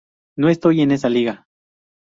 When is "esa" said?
0.89-1.09